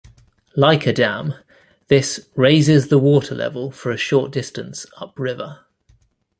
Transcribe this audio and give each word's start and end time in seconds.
Like 0.55 0.87
a 0.87 0.93
dam, 0.93 1.35
this 1.87 2.27
"raises 2.35 2.87
the 2.87 2.97
water 2.97 3.35
level 3.35 3.69
for 3.69 3.91
a 3.91 3.97
short 3.97 4.31
distance 4.31 4.87
upriver". 4.97 5.59